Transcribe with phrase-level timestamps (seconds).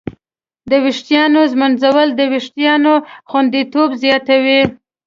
[0.69, 2.93] د ویښتانو ږمنځول د وېښتانو
[3.29, 4.61] خوندیتوب زیاتوي.